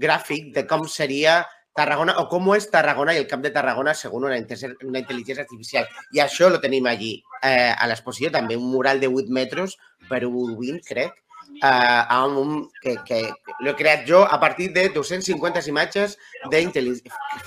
gràfic 0.01 0.53
de 0.55 0.65
com 0.67 0.87
seria 0.89 1.41
Tarragona 1.77 2.17
o 2.19 2.27
com 2.27 2.49
és 2.55 2.67
Tarragona 2.71 3.13
i 3.15 3.21
el 3.21 3.27
camp 3.31 3.43
de 3.45 3.51
Tarragona 3.55 3.93
segons 3.95 4.27
una, 4.27 4.35
una 4.35 4.99
intel·ligència 4.99 5.45
artificial. 5.45 5.87
I 6.11 6.19
això 6.19 6.49
lo 6.51 6.59
tenim 6.63 6.87
allí 6.91 7.13
eh, 7.47 7.71
a 7.71 7.87
l'exposició, 7.87 8.31
també 8.33 8.57
un 8.59 8.67
mural 8.73 8.99
de 8.99 9.07
8 9.07 9.31
metres 9.31 9.77
per 10.09 10.25
20, 10.25 10.81
crec, 10.87 11.15
eh, 11.63 12.01
amb 12.17 12.41
un, 12.41 12.57
que, 12.83 12.97
que 13.07 13.21
l'he 13.63 13.75
creat 13.79 14.03
jo 14.09 14.25
a 14.25 14.39
partir 14.43 14.71
de 14.75 14.89
250 14.89 15.63
imatges 15.71 16.17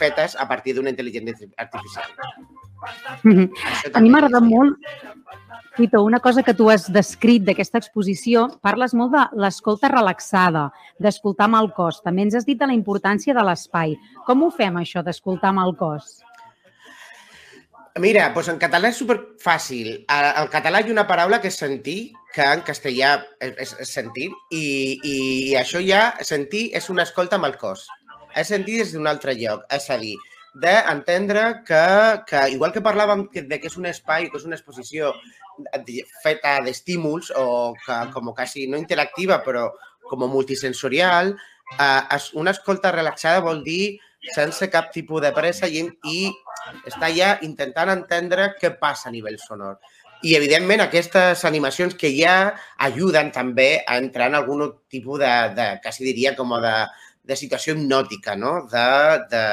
fetes 0.00 0.38
a 0.40 0.48
partir 0.48 0.74
d'una 0.74 0.94
intel·ligència 0.94 1.52
artificial. 1.58 2.08
Mm 3.22 3.32
-hmm. 3.36 3.92
A 3.92 4.00
mi 4.00 4.10
m'agrada 4.10 4.40
molt 4.40 4.78
Fito, 5.76 6.04
una 6.04 6.20
cosa 6.20 6.44
que 6.44 6.54
tu 6.54 6.68
has 6.70 6.84
descrit 6.92 7.42
d'aquesta 7.42 7.80
exposició, 7.80 8.44
parles 8.62 8.92
molt 8.94 9.10
de 9.10 9.22
l'escolta 9.42 9.88
relaxada, 9.90 10.68
d'escoltar 11.02 11.48
amb 11.48 11.58
el 11.58 11.72
cos. 11.74 11.98
També 12.04 12.22
ens 12.22 12.36
has 12.38 12.46
dit 12.46 12.60
de 12.60 12.68
la 12.70 12.76
importància 12.76 13.34
de 13.34 13.42
l'espai. 13.42 13.96
Com 14.28 14.44
ho 14.46 14.52
fem, 14.54 14.78
això, 14.78 15.02
d'escoltar 15.02 15.50
amb 15.50 15.64
el 15.64 15.74
cos? 15.80 16.20
Mira, 17.98 18.28
doncs 18.36 18.52
en 18.52 18.60
català 18.62 18.92
és 18.94 19.00
superfàcil. 19.02 19.90
Al 20.10 20.46
català 20.52 20.78
hi 20.78 20.92
ha 20.92 20.94
una 20.94 21.06
paraula 21.10 21.40
que 21.42 21.50
és 21.50 21.58
sentir, 21.58 22.12
que 22.34 22.46
en 22.54 22.62
castellà 22.66 23.16
és 23.42 23.74
sentir, 23.90 24.28
i, 24.54 24.64
i 25.02 25.18
això 25.58 25.82
ja, 25.82 26.04
sentir 26.22 26.68
és 26.74 26.86
una 26.90 27.02
escolta 27.02 27.38
amb 27.38 27.50
el 27.50 27.58
cos. 27.58 27.88
És 28.34 28.54
sentir 28.54 28.78
des 28.78 28.94
d'un 28.94 29.10
altre 29.10 29.34
lloc. 29.38 29.66
És 29.74 29.90
a 29.90 29.98
dir, 29.98 30.14
d'entendre 30.54 31.64
que, 31.66 31.84
que, 32.28 32.42
igual 32.54 32.72
que 32.72 32.82
parlàvem 32.84 33.26
de 33.34 33.58
que 33.58 33.70
és 33.70 33.76
un 33.80 33.88
espai, 33.90 34.28
que 34.30 34.38
és 34.38 34.46
una 34.46 34.58
exposició 34.58 35.12
feta 36.22 36.60
d'estímuls 36.62 37.32
o 37.38 37.74
que, 37.84 37.98
com 38.14 38.32
quasi 38.34 38.68
no 38.70 38.78
interactiva, 38.78 39.40
però 39.42 39.68
com 40.08 40.26
multisensorial, 40.30 41.34
eh, 41.78 42.18
una 42.34 42.54
escolta 42.54 42.92
relaxada 42.92 43.42
vol 43.42 43.64
dir 43.64 43.98
sense 44.34 44.70
cap 44.70 44.90
tipus 44.92 45.20
de 45.22 45.32
pressa 45.36 45.68
i, 45.68 45.82
i 46.08 46.30
està 46.88 47.10
ja 47.12 47.34
intentant 47.44 47.90
entendre 47.92 48.54
què 48.60 48.72
passa 48.80 49.10
a 49.10 49.12
nivell 49.12 49.38
sonor. 49.42 49.80
I, 50.24 50.32
evidentment, 50.38 50.80
aquestes 50.80 51.42
animacions 51.44 51.96
que 52.00 52.08
ja 52.16 52.54
ajuden 52.86 53.28
també 53.32 53.82
a 53.84 53.98
entrar 54.00 54.30
en 54.30 54.38
algun 54.38 54.62
tipus 54.88 55.20
de, 55.20 55.32
de 55.56 55.66
quasi 55.84 56.06
diria, 56.06 56.32
com 56.38 56.54
de, 56.62 56.76
de 57.28 57.36
situació 57.36 57.74
hipnòtica, 57.74 58.32
no? 58.36 58.62
d'entendre 58.70 59.26
de, 59.28 59.44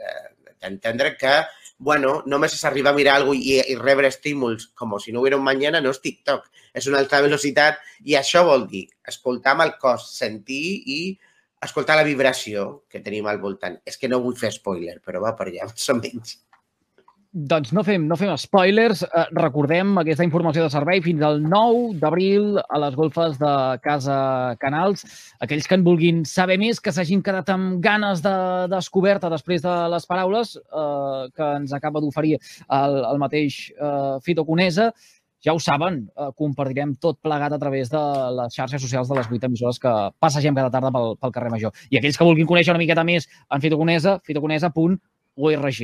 de, 0.00 0.35
de, 0.60 1.16
que 1.20 1.34
bueno, 1.78 2.22
només 2.26 2.54
és 2.56 2.64
arribar 2.64 2.92
a 2.94 2.96
mirar 2.96 3.16
alguna 3.18 3.38
i, 3.38 3.58
i 3.72 3.76
rebre 3.76 4.08
estímuls 4.08 4.70
com 4.74 4.96
si 4.98 5.12
no 5.12 5.20
hubiera 5.20 5.36
un 5.36 5.44
mañana, 5.44 5.80
no 5.80 5.92
és 5.92 6.00
TikTok, 6.00 6.48
és 6.74 6.86
una 6.88 6.98
altra 7.02 7.20
velocitat 7.20 7.80
i 8.04 8.16
això 8.16 8.44
vol 8.48 8.66
dir 8.70 8.86
escoltar 9.06 9.52
amb 9.52 9.66
el 9.66 9.74
cos, 9.82 10.08
sentir 10.16 10.64
i 10.86 11.00
escoltar 11.62 11.96
la 11.96 12.06
vibració 12.06 12.66
que 12.88 13.02
tenim 13.04 13.26
al 13.26 13.40
voltant. 13.42 13.78
És 13.84 13.96
que 14.00 14.08
no 14.08 14.22
vull 14.24 14.36
fer 14.38 14.52
spoiler, 14.54 14.98
però 15.04 15.22
va 15.24 15.34
per 15.36 15.50
allà, 15.50 15.68
més 15.72 15.88
o 15.92 15.98
menys. 16.00 16.38
Doncs 17.36 17.68
no 17.76 17.82
fem, 17.84 18.00
no 18.08 18.16
fem 18.16 18.30
spoilers. 18.40 19.02
Eh, 19.04 19.22
recordem 19.36 19.90
aquesta 20.00 20.24
informació 20.24 20.62
de 20.64 20.72
servei 20.72 21.02
fins 21.04 21.20
al 21.20 21.42
9 21.44 21.98
d'abril 22.00 22.54
a 22.56 22.78
les 22.80 22.94
golfes 22.96 23.34
de 23.36 23.50
Casa 23.84 24.54
Canals. 24.56 25.02
Aquells 25.44 25.68
que 25.68 25.76
en 25.76 25.82
vulguin 25.84 26.22
saber 26.24 26.56
més, 26.56 26.80
que 26.80 26.94
s'hagin 26.96 27.20
quedat 27.20 27.50
amb 27.52 27.74
ganes 27.84 28.22
de 28.24 28.32
descoberta 28.72 29.28
després 29.28 29.60
de 29.60 29.74
les 29.92 30.08
paraules 30.08 30.54
eh, 30.56 31.26
que 31.36 31.48
ens 31.58 31.74
acaba 31.76 32.00
d'oferir 32.00 32.38
el, 32.38 32.96
el 33.04 33.20
mateix 33.20 33.58
eh, 33.68 34.16
Fito 34.24 34.46
Conesa, 34.48 34.86
ja 35.44 35.52
ho 35.52 35.60
saben, 35.60 36.06
eh, 36.16 36.30
compartirem 36.40 36.94
tot 36.96 37.18
plegat 37.20 37.52
a 37.52 37.58
través 37.60 37.92
de 37.92 38.00
les 38.38 38.56
xarxes 38.56 38.80
socials 38.80 39.10
de 39.12 39.18
les 39.18 39.28
8 39.28 39.50
emissores 39.50 39.82
que 39.82 39.92
passegem 40.24 40.56
cada 40.56 40.72
tarda 40.72 40.94
pel, 40.94 41.12
pel 41.20 41.36
carrer 41.36 41.52
Major. 41.52 41.76
I 41.92 42.00
aquells 42.00 42.16
que 42.16 42.30
vulguin 42.30 42.48
conèixer 42.48 42.72
una 42.72 42.80
miqueta 42.80 43.04
més 43.04 43.28
en 43.52 43.60
Fito 43.60 43.76
Conesa, 43.76 44.16
fitoconesa.com 44.24 44.96
ORG. 45.36 45.82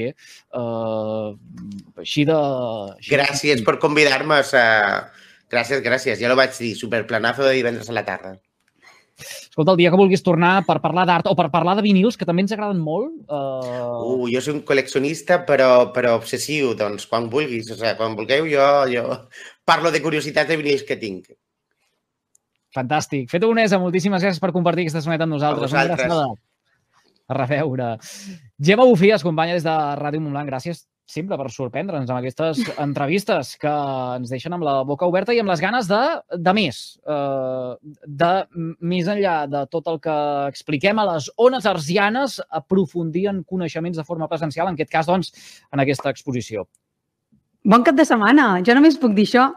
Uh, 0.52 1.34
així 2.00 2.24
de... 2.28 2.38
Així 2.96 3.12
gràcies 3.12 3.60
de... 3.60 3.66
per 3.68 3.78
convidar-me. 3.82 4.40
A... 4.40 4.64
Gràcies, 5.52 5.82
gràcies. 5.84 6.20
Ja 6.20 6.32
ho 6.32 6.38
vaig 6.38 6.56
dir, 6.56 6.72
superplanazo 6.78 7.44
de 7.44 7.52
divendres 7.58 7.92
a 7.92 7.96
la 7.96 8.06
tarda. 8.08 8.38
Escolta, 9.22 9.74
el 9.74 9.82
dia 9.82 9.90
que 9.92 9.98
vulguis 10.00 10.24
tornar 10.24 10.62
per 10.64 10.78
parlar 10.80 11.04
d'art 11.06 11.28
o 11.28 11.34
per 11.36 11.50
parlar 11.52 11.76
de 11.76 11.84
vinils, 11.84 12.16
que 12.16 12.26
també 12.28 12.44
ens 12.46 12.54
agraden 12.56 12.80
molt... 12.80 13.12
Uh... 13.28 14.22
uh 14.22 14.30
jo 14.32 14.40
soc 14.40 14.56
un 14.56 14.64
col·leccionista, 14.68 15.42
però, 15.48 15.92
però 15.94 16.16
obsessiu, 16.16 16.72
doncs, 16.78 17.04
quan 17.10 17.28
vulguis. 17.32 17.68
O 17.70 17.76
sigui, 17.76 17.92
quan 18.00 18.16
vulgueu, 18.18 18.48
jo, 18.48 18.68
jo 18.92 19.04
parlo 19.68 19.92
de 19.92 20.00
curiositats 20.04 20.48
de 20.48 20.58
vinils 20.60 20.86
que 20.88 20.96
tinc. 20.96 21.28
Fantàstic. 22.72 23.28
Fet 23.28 23.44
Unesa, 23.44 23.76
moltíssimes 23.82 24.24
gràcies 24.24 24.40
per 24.40 24.54
compartir 24.56 24.86
aquesta 24.86 25.04
soneta 25.04 25.28
amb 25.28 25.36
nosaltres. 25.36 25.68
A 25.76 25.84
vosaltres 25.84 26.40
a 27.32 27.36
reveure. 27.40 27.96
Gemma 28.60 28.86
Bufí 28.86 29.10
es 29.10 29.24
acompanya 29.24 29.56
des 29.56 29.66
de 29.66 29.76
Ràdio 29.98 30.22
Montblanc. 30.22 30.52
Gràcies 30.52 30.84
sempre 31.12 31.36
per 31.36 31.50
sorprendre'ns 31.52 32.10
amb 32.10 32.20
aquestes 32.20 32.60
entrevistes 32.80 33.56
que 33.60 33.72
ens 34.16 34.30
deixen 34.32 34.54
amb 34.54 34.64
la 34.66 34.78
boca 34.88 35.08
oberta 35.08 35.34
i 35.34 35.40
amb 35.42 35.50
les 35.50 35.60
ganes 35.60 35.88
de, 35.90 36.00
de 36.38 36.54
més. 36.56 36.82
Uh, 37.02 37.74
de 38.06 38.30
més 38.80 39.10
enllà 39.10 39.42
de 39.50 39.64
tot 39.72 39.90
el 39.92 39.98
que 40.04 40.16
expliquem 40.52 41.02
a 41.02 41.08
les 41.14 41.28
ones 41.36 41.66
arsianes, 41.68 42.38
aprofundir 42.62 43.26
en 43.32 43.42
coneixements 43.44 43.98
de 43.98 44.06
forma 44.06 44.30
presencial, 44.30 44.70
en 44.70 44.78
aquest 44.78 44.94
cas, 44.94 45.10
doncs, 45.10 45.34
en 45.72 45.82
aquesta 45.84 46.12
exposició. 46.14 46.66
Bon 47.62 47.84
cap 47.86 47.98
de 47.98 48.06
setmana! 48.06 48.56
Jo 48.66 48.74
només 48.74 48.98
puc 48.98 49.12
dir 49.14 49.28
això. 49.28 49.50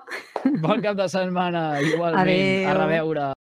Bon 0.61 0.81
cap 0.83 0.97
de 0.99 1.07
setmana, 1.09 1.71
igualment. 1.93 2.21
Adéu. 2.21 2.69
A 2.69 2.77
reveure. 2.83 3.31